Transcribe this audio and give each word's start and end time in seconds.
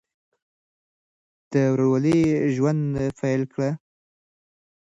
د 1.51 1.53
ورورولۍ 1.71 2.19
ژوند 2.55 2.83
پیل 3.19 3.41
کړئ. 3.51 3.71